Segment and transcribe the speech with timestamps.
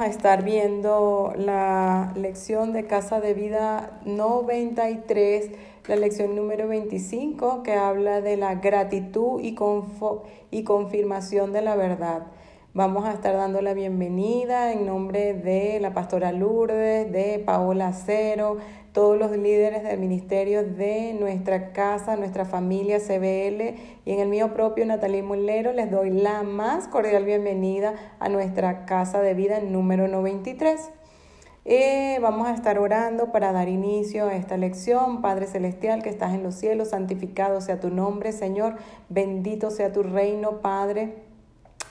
[0.00, 5.50] a estar viendo la lección de Casa de Vida 93,
[5.86, 9.56] la lección número 25, que habla de la gratitud y,
[10.50, 12.26] y confirmación de la verdad.
[12.74, 18.58] Vamos a estar dando la bienvenida en nombre de la pastora Lourdes, de Paola Cero,
[18.96, 23.74] todos los líderes del ministerio de nuestra casa, nuestra familia CBL
[24.06, 28.86] y en el mío propio Natalí Mulero les doy la más cordial bienvenida a nuestra
[28.86, 30.80] casa de vida número 93.
[31.66, 35.20] Eh, vamos a estar orando para dar inicio a esta lección.
[35.20, 38.76] Padre Celestial que estás en los cielos, santificado sea tu nombre, Señor.
[39.10, 41.25] Bendito sea tu reino, Padre.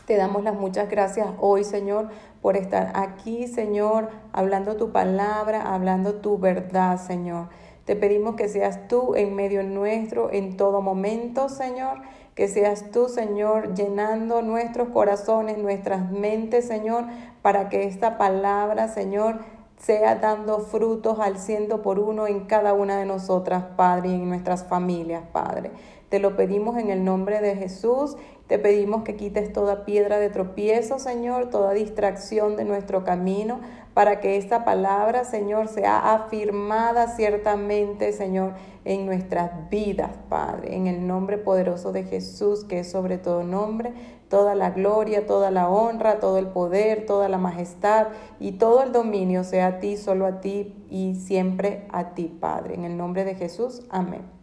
[0.06, 2.10] Te damos las muchas gracias hoy, Señor,
[2.40, 7.48] por estar aquí, Señor, hablando tu palabra, hablando tu verdad, Señor.
[7.86, 12.02] Te pedimos que seas tú en medio nuestro en todo momento, Señor.
[12.36, 17.06] Que seas tú, Señor, llenando nuestros corazones, nuestras mentes, Señor,
[17.42, 19.40] para que esta palabra, Señor,
[19.78, 24.30] sea dando frutos al ciento por uno en cada una de nosotras, Padre, y en
[24.30, 25.72] nuestras familias, Padre.
[26.10, 28.16] Te lo pedimos en el nombre de Jesús
[28.48, 33.60] te pedimos que quites toda piedra de tropiezo, Señor, toda distracción de nuestro camino,
[33.96, 40.76] para que esta palabra, Señor, sea afirmada ciertamente, Señor, en nuestras vidas, Padre.
[40.76, 43.94] En el nombre poderoso de Jesús, que es sobre todo nombre,
[44.30, 48.08] toda la gloria, toda la honra, todo el poder, toda la majestad
[48.40, 52.76] y todo el dominio sea a ti, solo a ti y siempre a ti, Padre.
[52.76, 54.35] En el nombre de Jesús, amén.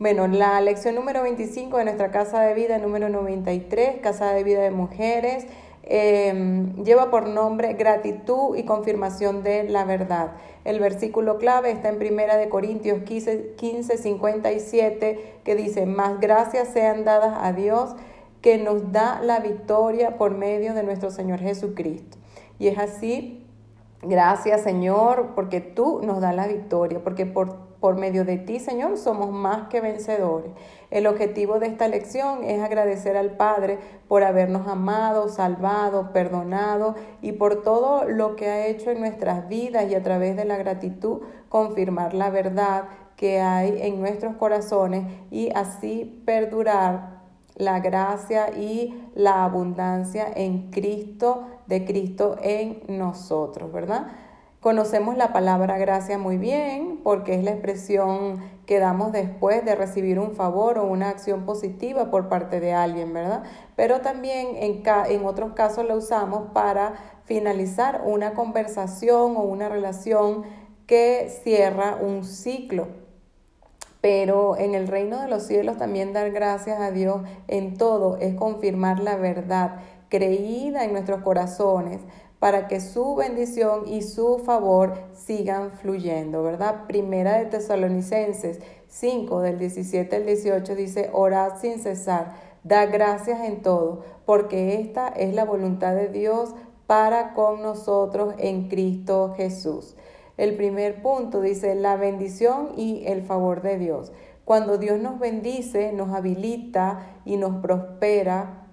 [0.00, 4.60] Bueno, la lección número 25 de nuestra Casa de Vida, número 93, Casa de Vida
[4.60, 5.44] de Mujeres,
[5.82, 10.34] em, lleva por nombre gratitud y confirmación de la verdad.
[10.64, 16.68] El versículo clave está en Primera de Corintios 15, 15 57, que dice, más gracias
[16.68, 17.96] sean dadas a Dios
[18.40, 22.18] que nos da la victoria por medio de nuestro Señor Jesucristo.
[22.60, 23.44] Y es así,
[24.02, 28.96] gracias Señor, porque tú nos das la victoria, porque por por medio de ti, Señor,
[28.96, 30.50] somos más que vencedores.
[30.90, 37.32] El objetivo de esta lección es agradecer al Padre por habernos amado, salvado, perdonado y
[37.32, 41.20] por todo lo que ha hecho en nuestras vidas y a través de la gratitud
[41.48, 42.84] confirmar la verdad
[43.16, 47.18] que hay en nuestros corazones y así perdurar
[47.56, 54.06] la gracia y la abundancia en Cristo, de Cristo en nosotros, ¿verdad?
[54.68, 60.18] Conocemos la palabra gracia muy bien porque es la expresión que damos después de recibir
[60.18, 63.44] un favor o una acción positiva por parte de alguien, ¿verdad?
[63.76, 70.42] Pero también en, en otros casos la usamos para finalizar una conversación o una relación
[70.86, 72.88] que cierra un ciclo.
[74.02, 78.34] Pero en el reino de los cielos también dar gracias a Dios en todo es
[78.34, 79.76] confirmar la verdad
[80.10, 82.00] creída en nuestros corazones
[82.38, 86.86] para que su bendición y su favor sigan fluyendo, ¿verdad?
[86.86, 93.62] Primera de Tesalonicenses 5 del 17 al 18 dice, orad sin cesar, da gracias en
[93.62, 96.54] todo, porque esta es la voluntad de Dios
[96.86, 99.96] para con nosotros en Cristo Jesús.
[100.36, 104.12] El primer punto dice la bendición y el favor de Dios.
[104.44, 108.67] Cuando Dios nos bendice, nos habilita y nos prospera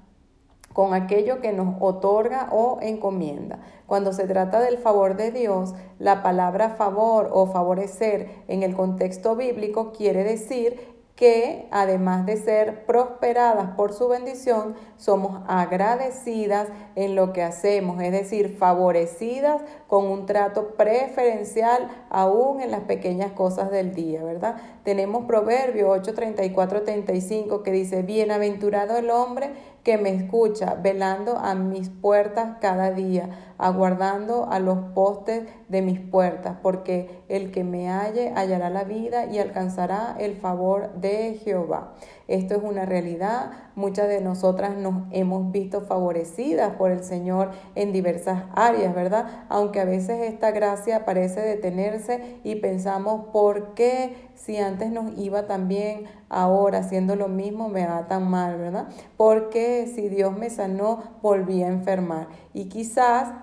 [0.75, 3.59] con aquello que nos otorga o encomienda.
[3.88, 9.38] Cuando se trata del favor de Dios, la palabra favor o favorecer en el contexto
[9.38, 17.31] bíblico quiere decir que además de ser prosperadas por su bendición, somos agradecidas en lo
[17.31, 23.96] que hacemos, es decir, favorecidas con un trato preferencial aún en las pequeñas cosas del
[23.96, 24.57] día, ¿verdad?
[24.84, 29.52] Tenemos Proverbio 8, 34, 35 que dice, bienaventurado el hombre
[29.85, 36.00] que me escucha, velando a mis puertas cada día, aguardando a los postes de mis
[36.00, 41.94] puertas, porque el que me halle hallará la vida y alcanzará el favor de Jehová.
[42.28, 43.52] Esto es una realidad.
[43.75, 49.46] Muchas de nosotras nos hemos visto favorecidas por el Señor en diversas áreas, ¿verdad?
[49.50, 55.48] Aunque a veces esta gracia parece detenerse y pensamos, ¿por qué si antes nos iba
[55.48, 58.88] tan bien, ahora haciendo lo mismo me va tan mal, ¿verdad?
[59.18, 62.27] Porque si Dios me sanó, volví a enfermar.
[62.54, 63.33] Y quizás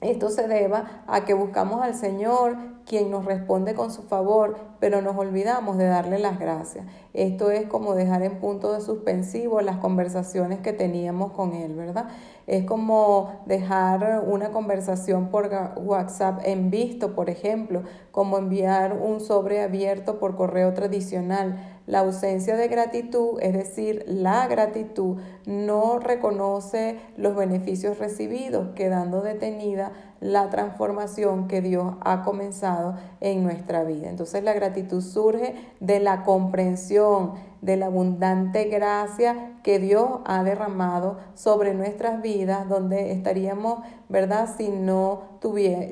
[0.00, 2.56] esto se deba a que buscamos al Señor,
[2.90, 6.84] quien nos responde con su favor, pero nos olvidamos de darle las gracias.
[7.14, 12.08] Esto es como dejar en punto de suspensivo las conversaciones que teníamos con Él, ¿verdad?
[12.48, 19.62] Es como dejar una conversación por WhatsApp en visto, por ejemplo, como enviar un sobre
[19.62, 21.78] abierto por correo tradicional.
[21.86, 29.92] La ausencia de gratitud, es decir, la gratitud, no reconoce los beneficios recibidos, quedando detenida
[30.20, 34.08] la transformación que Dios ha comenzado en nuestra vida.
[34.08, 37.32] Entonces la gratitud surge de la comprensión,
[37.62, 44.48] de la abundante gracia que Dios ha derramado sobre nuestras vidas, donde estaríamos, ¿verdad?
[44.56, 45.22] Si no,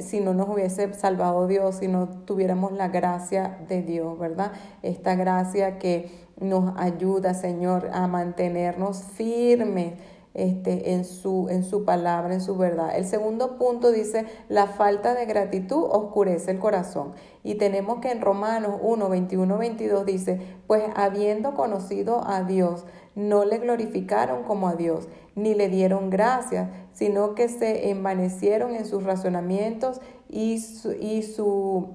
[0.01, 4.53] si no nos hubiese salvado Dios, si no tuviéramos la gracia de Dios, ¿verdad?
[4.83, 9.95] Esta gracia que nos ayuda, Señor, a mantenernos firmes
[10.39, 12.97] este, en, su, en su palabra, en su verdad.
[12.97, 17.13] El segundo punto dice, la falta de gratitud oscurece el corazón.
[17.43, 22.85] Y tenemos que en Romanos 1, 21, 22 dice, pues habiendo conocido a Dios,
[23.17, 28.87] no le glorificaron como a Dios, ni le dieron gracias, sino que se envanecieron en
[28.87, 31.89] sus razonamientos y su, y su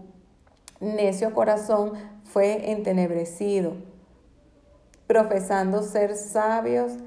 [0.82, 1.94] necio corazón
[2.26, 3.76] fue entenebrecido.
[5.08, 6.98] Profesando ser sabios,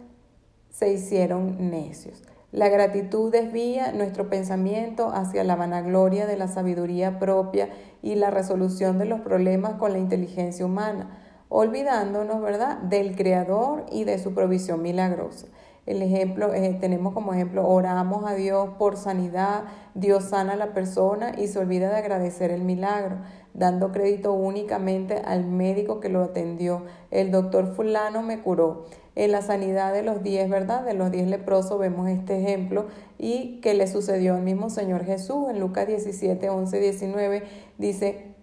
[0.76, 2.22] se hicieron necios.
[2.52, 7.70] La gratitud desvía nuestro pensamiento hacia la vanagloria de la sabiduría propia
[8.02, 11.18] y la resolución de los problemas con la inteligencia humana,
[11.48, 15.46] olvidándonos, ¿verdad?, del Creador y de su provisión milagrosa.
[15.86, 19.64] El ejemplo, eh, tenemos como ejemplo, oramos a Dios por sanidad,
[19.94, 23.16] Dios sana a la persona y se olvida de agradecer el milagro,
[23.56, 26.82] dando crédito únicamente al médico que lo atendió.
[27.10, 30.84] El doctor fulano me curó en la sanidad de los diez, ¿verdad?
[30.84, 32.86] De los diez leprosos vemos este ejemplo
[33.18, 37.42] y que le sucedió al mismo Señor Jesús en Lucas 17, 11, 19,
[37.78, 38.34] dice,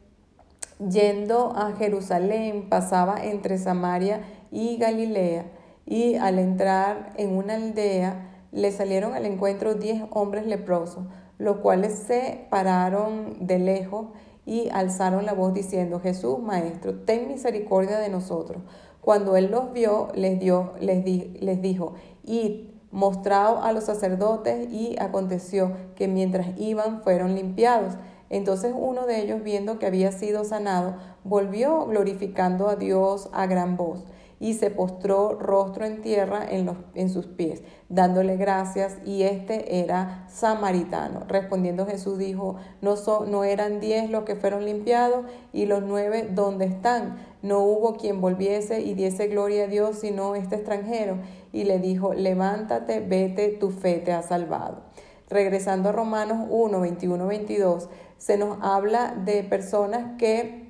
[0.79, 4.21] yendo a Jerusalén, pasaba entre Samaria
[4.51, 5.45] y Galilea
[5.85, 11.05] y al entrar en una aldea le salieron al encuentro diez hombres leprosos,
[11.37, 14.07] los cuales se pararon de lejos
[14.45, 18.61] y alzaron la voz diciendo, Jesús, Maestro, ten misericordia de nosotros.
[19.01, 21.05] Cuando él los vio, les, dio, les,
[21.41, 21.93] les dijo,
[22.23, 27.93] id, mostrado a los sacerdotes y aconteció que mientras iban fueron limpiados.
[28.29, 33.77] Entonces uno de ellos, viendo que había sido sanado, volvió glorificando a Dios a gran
[33.77, 34.03] voz
[34.43, 39.79] y se postró rostro en tierra en, los, en sus pies, dándole gracias, y este
[39.79, 41.21] era samaritano.
[41.29, 42.95] Respondiendo Jesús dijo, no,
[43.25, 47.19] no eran diez los que fueron limpiados, y los nueve, ¿dónde están?
[47.41, 51.19] No hubo quien volviese y diese gloria a Dios, sino este extranjero.
[51.53, 54.81] Y le dijo, levántate, vete, tu fe te ha salvado.
[55.29, 57.87] Regresando a Romanos 1, 21, 22,
[58.17, 60.62] se nos habla de personas que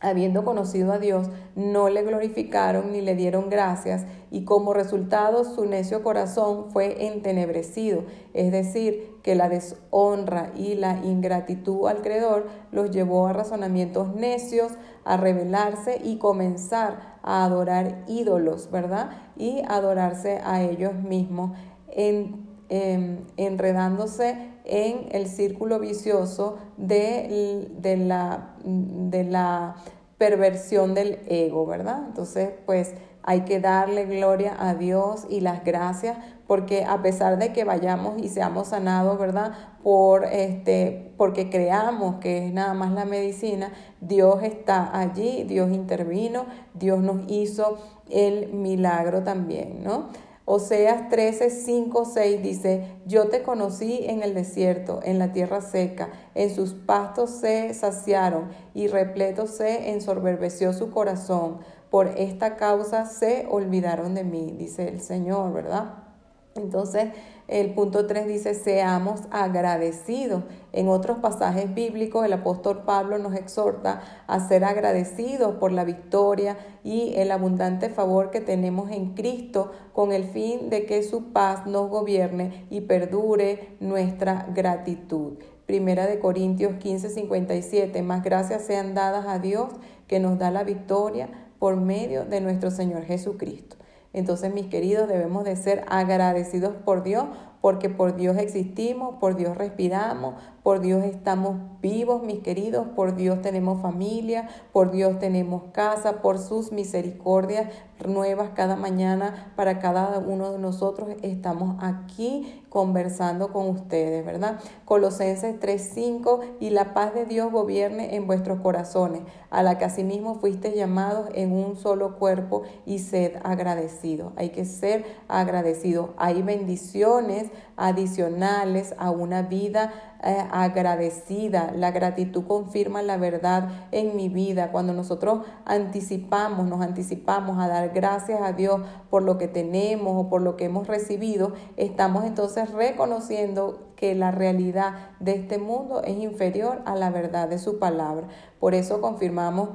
[0.00, 5.66] habiendo conocido a Dios, no le glorificaron ni le dieron gracias, y como resultado su
[5.66, 12.90] necio corazón fue entenebrecido, es decir, que la deshonra y la ingratitud al Creador los
[12.90, 14.72] llevó a razonamientos necios,
[15.04, 19.10] a rebelarse y comenzar a adorar ídolos, ¿verdad?
[19.36, 21.52] Y adorarse a ellos mismos,
[21.88, 29.76] en, em, enredándose en el círculo vicioso de, de, la, de la
[30.18, 32.02] perversión del ego, ¿verdad?
[32.06, 36.16] Entonces, pues hay que darle gloria a Dios y las gracias
[36.46, 39.52] porque a pesar de que vayamos y seamos sanados, ¿verdad?
[39.82, 46.46] Por este porque creamos que es nada más la medicina, Dios está allí, Dios intervino,
[46.74, 47.78] Dios nos hizo
[48.08, 50.08] el milagro también, ¿no?
[50.52, 56.10] Oseas 13, 5, 6 dice, yo te conocí en el desierto, en la tierra seca,
[56.34, 61.60] en sus pastos se saciaron y repleto se ensorberbeció su corazón.
[61.88, 66.09] Por esta causa se olvidaron de mí, dice el Señor, ¿verdad?
[66.56, 67.10] Entonces,
[67.46, 70.42] el punto 3 dice, seamos agradecidos.
[70.72, 76.58] En otros pasajes bíblicos, el apóstol Pablo nos exhorta a ser agradecidos por la victoria
[76.82, 81.66] y el abundante favor que tenemos en Cristo con el fin de que su paz
[81.66, 85.38] nos gobierne y perdure nuestra gratitud.
[85.66, 89.68] Primera de Corintios 15, 57, más gracias sean dadas a Dios
[90.08, 91.28] que nos da la victoria
[91.60, 93.79] por medio de nuestro Señor Jesucristo.
[94.12, 97.26] Entonces, mis queridos, debemos de ser agradecidos por Dios,
[97.60, 103.40] porque por Dios existimos, por Dios respiramos, por Dios estamos vivos, mis queridos, por Dios
[103.40, 107.68] tenemos familia, por Dios tenemos casa, por sus misericordias
[108.08, 111.10] nuevas cada mañana para cada uno de nosotros.
[111.22, 114.60] Estamos aquí conversando con ustedes, ¿verdad?
[114.84, 120.36] Colosenses 3:5 y la paz de Dios gobierne en vuestros corazones, a la que asimismo
[120.36, 124.32] fuisteis llamados en un solo cuerpo y sed agradecidos.
[124.36, 126.10] Hay que ser agradecidos.
[126.16, 127.50] Hay bendiciones
[127.80, 131.72] adicionales a una vida eh, agradecida.
[131.74, 134.70] La gratitud confirma la verdad en mi vida.
[134.70, 140.28] Cuando nosotros anticipamos, nos anticipamos a dar gracias a Dios por lo que tenemos o
[140.28, 146.18] por lo que hemos recibido, estamos entonces reconociendo que la realidad de este mundo es
[146.18, 148.28] inferior a la verdad de su palabra.
[148.58, 149.70] Por eso confirmamos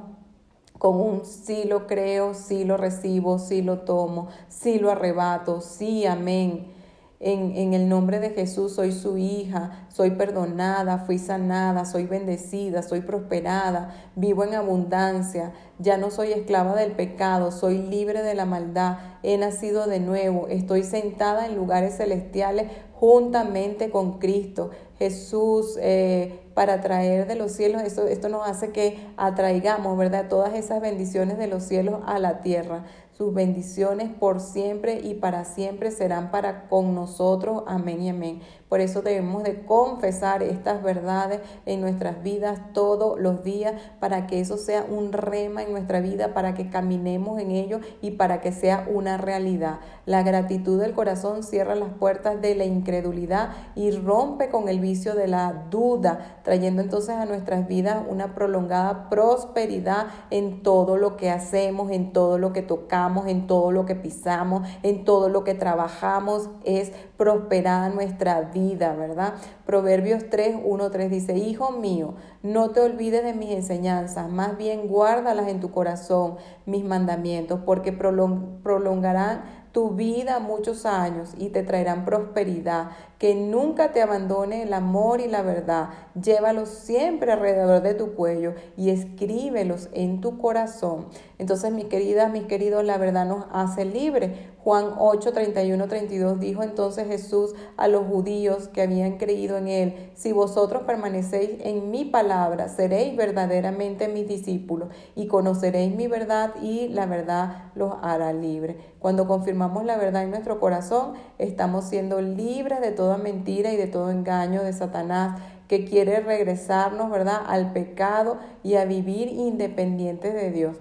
[0.78, 6.06] con un sí lo creo, sí lo recibo, sí lo tomo, sí lo arrebato, sí,
[6.06, 6.75] amén.
[7.18, 12.82] En, en, el nombre de Jesús soy su hija, soy perdonada, fui sanada, soy bendecida,
[12.82, 18.44] soy prosperada, vivo en abundancia, ya no soy esclava del pecado, soy libre de la
[18.44, 24.70] maldad, he nacido de nuevo, estoy sentada en lugares celestiales juntamente con Cristo.
[24.98, 30.28] Jesús, eh, para traer de los cielos, esto, esto nos hace que atraigamos, ¿verdad?
[30.28, 32.84] Todas esas bendiciones de los cielos a la tierra.
[33.16, 37.62] Sus bendiciones por siempre y para siempre serán para con nosotros.
[37.66, 38.42] Amén y amén.
[38.68, 44.40] Por eso debemos de confesar estas verdades en nuestras vidas todos los días para que
[44.40, 48.50] eso sea un rema en nuestra vida, para que caminemos en ello y para que
[48.50, 49.78] sea una realidad.
[50.04, 55.14] La gratitud del corazón cierra las puertas de la incredulidad y rompe con el vicio
[55.14, 61.30] de la duda, trayendo entonces a nuestras vidas una prolongada prosperidad en todo lo que
[61.30, 65.54] hacemos, en todo lo que tocamos, en todo lo que pisamos, en todo lo que
[65.54, 66.48] trabajamos.
[66.64, 69.34] Es prosperada nuestra vida ¿verdad?
[69.64, 74.88] Proverbios 3, 1, 3 dice, Hijo mío, no te olvides de mis enseñanzas, más bien
[74.88, 82.06] guárdalas en tu corazón, mis mandamientos, porque prolongarán tu vida muchos años y te traerán
[82.06, 82.92] prosperidad.
[83.18, 85.90] Que nunca te abandone el amor y la verdad.
[86.14, 91.08] Llévalos siempre alrededor de tu cuello y escríbelos en tu corazón.
[91.36, 94.55] Entonces, mis queridas, mis queridos, la verdad nos hace libre.
[94.66, 100.10] Juan 8, 31, 32 dijo entonces Jesús a los judíos que habían creído en él,
[100.16, 106.88] si vosotros permanecéis en mi palabra, seréis verdaderamente mis discípulos y conoceréis mi verdad y
[106.88, 108.76] la verdad los hará libre.
[108.98, 113.86] Cuando confirmamos la verdad en nuestro corazón, estamos siendo libres de toda mentira y de
[113.86, 120.50] todo engaño de Satanás que quiere regresarnos, ¿verdad?, al pecado y a vivir independientes de
[120.50, 120.76] Dios.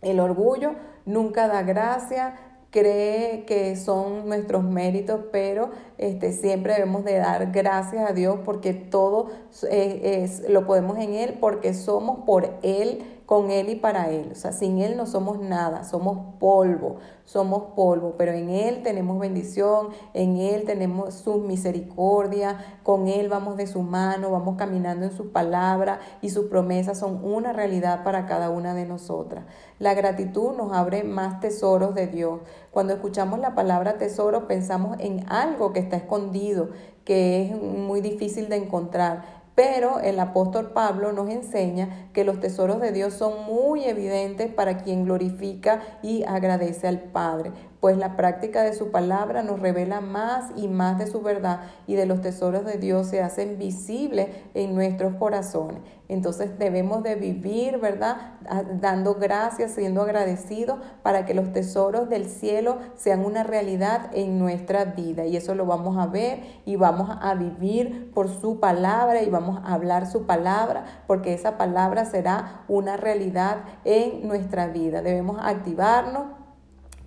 [0.00, 0.72] El orgullo
[1.06, 2.34] nunca da gracia,
[2.72, 8.72] cree que son nuestros méritos, pero este, siempre debemos de dar gracias a Dios porque
[8.72, 9.30] todo
[9.70, 14.28] es, lo podemos en Él, porque somos por Él con Él y para Él.
[14.32, 19.18] O sea, sin Él no somos nada, somos polvo, somos polvo, pero en Él tenemos
[19.18, 25.12] bendición, en Él tenemos su misericordia, con Él vamos de su mano, vamos caminando en
[25.12, 29.46] su palabra y sus promesas son una realidad para cada una de nosotras.
[29.78, 32.40] La gratitud nos abre más tesoros de Dios.
[32.70, 36.68] Cuando escuchamos la palabra tesoro pensamos en algo que está escondido,
[37.06, 42.80] que es muy difícil de encontrar pero el apóstol Pablo nos enseña que los tesoros
[42.80, 48.62] de Dios son muy evidentes para quien glorifica y agradece al Padre pues la práctica
[48.62, 52.64] de su palabra nos revela más y más de su verdad y de los tesoros
[52.64, 55.80] de Dios se hacen visibles en nuestros corazones.
[56.06, 58.34] Entonces debemos de vivir, ¿verdad?
[58.80, 64.84] Dando gracias, siendo agradecidos para que los tesoros del cielo sean una realidad en nuestra
[64.84, 65.26] vida.
[65.26, 69.58] Y eso lo vamos a ver y vamos a vivir por su palabra y vamos
[69.64, 75.02] a hablar su palabra porque esa palabra será una realidad en nuestra vida.
[75.02, 76.41] Debemos activarnos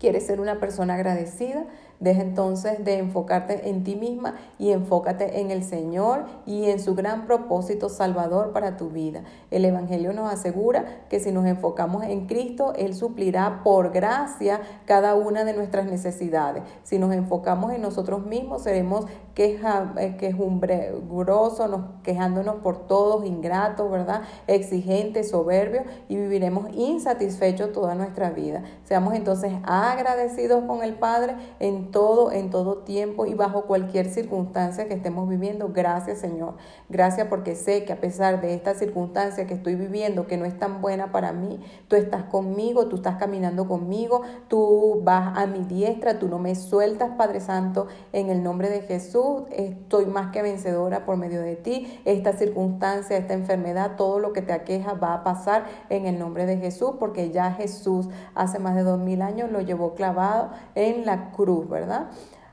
[0.06, 1.66] ¿Quieres ser una persona agradecida?
[2.00, 6.96] Deja entonces de enfocarte en ti misma y enfócate en el Señor y en su
[6.96, 9.24] gran propósito salvador para tu vida.
[9.52, 15.16] El Evangelio nos asegura que si nos enfocamos en Cristo, Él suplirá por gracia cada
[15.16, 16.64] una de nuestras necesidades.
[16.84, 23.92] Si nos enfocamos en nosotros mismos, seremos queja, eh, quejumbrosos, nos, quejándonos por todos, ingratos,
[23.92, 24.22] ¿verdad?
[24.48, 28.64] Exigentes, soberbios y viviremos insatisfechos toda nuestra vida.
[28.84, 31.36] Seamos entonces agradecidos con el Padre
[31.92, 35.70] todo, en todo tiempo y bajo cualquier circunstancia que estemos viviendo.
[35.74, 36.56] Gracias Señor.
[36.90, 40.58] Gracias porque sé que a pesar de esta circunstancia que estoy viviendo, que no es
[40.58, 45.64] tan buena para mí, tú estás conmigo, tú estás caminando conmigo, tú vas a mi
[45.66, 49.44] diestra, tú no me sueltas, Padre Santo, en el nombre de Jesús.
[49.52, 52.02] Estoy más que vencedora por medio de ti.
[52.06, 56.46] Esta circunstancia, esta enfermedad, todo lo que te aqueja va a pasar en el nombre
[56.46, 61.06] de Jesús, porque ya Jesús hace más de dos mil años lo llevó clavado en
[61.06, 61.68] la cruz.
[61.76, 62.08] ¿Verdad?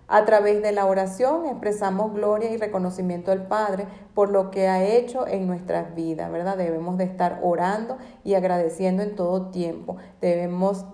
[0.09, 4.85] A través de la oración expresamos gloria y reconocimiento al Padre por lo que ha
[4.85, 6.59] hecho en nuestras vidas, ¿verdad?
[6.59, 9.97] Debemos de estar orando y agradeciendo en todo tiempo.
[10.21, 10.85] Debemos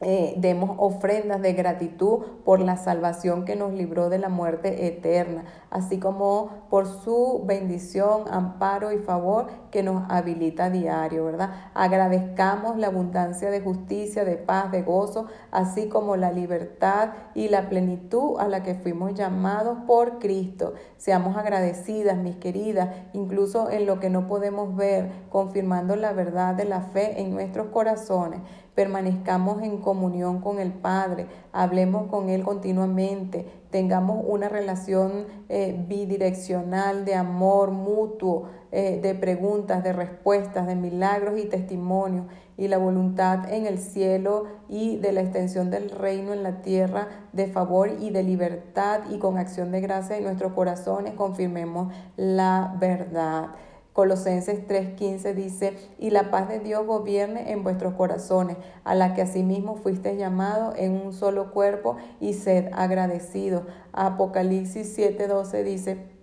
[0.00, 5.44] eh, demos ofrendas de gratitud por la salvación que nos libró de la muerte eterna,
[5.70, 11.70] así como por su bendición, amparo y favor que nos habilita a diario, ¿verdad?
[11.74, 17.68] Agradezcamos la abundancia de justicia, de paz, de gozo, así como la libertad y la
[17.68, 20.74] plenitud a la que fuimos llamados por Cristo.
[20.96, 26.64] Seamos agradecidas, mis queridas, incluso en lo que no podemos ver, confirmando la verdad de
[26.64, 28.40] la fe en nuestros corazones
[28.74, 37.04] permanezcamos en comunión con el Padre, hablemos con Él continuamente, tengamos una relación eh, bidireccional
[37.04, 42.26] de amor mutuo, eh, de preguntas, de respuestas, de milagros y testimonios,
[42.56, 47.08] y la voluntad en el cielo y de la extensión del reino en la tierra,
[47.32, 52.76] de favor y de libertad y con acción de gracia en nuestros corazones, confirmemos la
[52.78, 53.50] verdad.
[53.94, 59.22] Colosenses 3:15 dice, y la paz de Dios gobierne en vuestros corazones, a la que
[59.22, 63.66] asimismo fuiste llamado en un solo cuerpo y sed agradecido.
[63.92, 66.14] Apocalipsis 7:12 dice,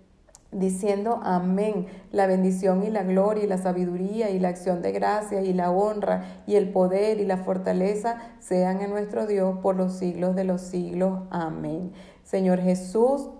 [0.50, 5.40] diciendo amén, la bendición y la gloria y la sabiduría y la acción de gracia
[5.40, 9.94] y la honra y el poder y la fortaleza sean en nuestro Dios por los
[9.94, 11.20] siglos de los siglos.
[11.30, 11.92] Amén.
[12.22, 13.30] Señor Jesús,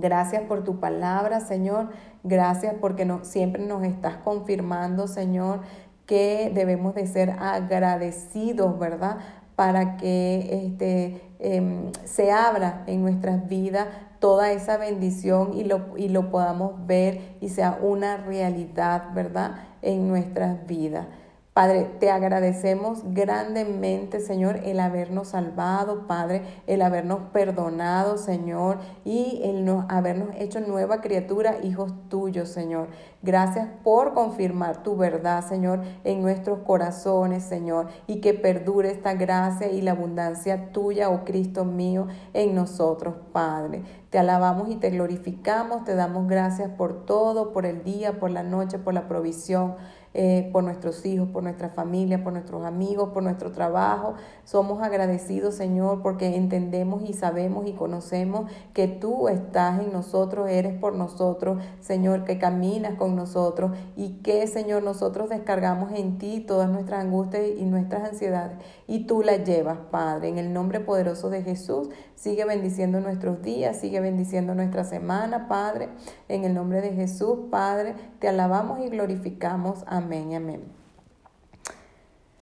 [0.00, 1.90] Gracias por tu palabra, Señor.
[2.24, 5.60] Gracias porque no, siempre nos estás confirmando, Señor,
[6.06, 9.18] que debemos de ser agradecidos, ¿verdad?
[9.56, 13.86] Para que este, em, se abra en nuestras vidas
[14.18, 19.56] toda esa bendición y lo, y lo podamos ver y sea una realidad, ¿verdad?
[19.82, 21.06] En nuestras vidas.
[21.56, 29.66] Padre, te agradecemos grandemente, Señor, el habernos salvado, Padre, el habernos perdonado, Señor, y el
[29.88, 32.88] habernos hecho nueva criatura, hijos tuyos, Señor.
[33.22, 39.72] Gracias por confirmar tu verdad, Señor, en nuestros corazones, Señor, y que perdure esta gracia
[39.72, 43.82] y la abundancia tuya, oh Cristo mío, en nosotros, Padre.
[44.10, 48.42] Te alabamos y te glorificamos, te damos gracias por todo, por el día, por la
[48.42, 49.76] noche, por la provisión
[50.18, 54.14] eh, por nuestros hijos, por nuestra familia, por nuestros amigos, por nuestro trabajo.
[54.44, 60.72] Somos agradecidos, Señor, porque entendemos y sabemos y conocemos que tú estás en nosotros, eres
[60.72, 66.70] por nosotros, Señor, que caminas con nosotros y que, Señor, nosotros descargamos en ti todas
[66.70, 70.30] nuestras angustias y nuestras ansiedades y tú las llevas, Padre.
[70.30, 75.90] En el nombre poderoso de Jesús, sigue bendiciendo nuestros días, sigue bendiciendo nuestra semana, Padre.
[76.28, 79.84] En el nombre de Jesús, Padre, te alabamos y glorificamos.
[79.86, 80.05] Amén.
[80.06, 80.75] Amén amén.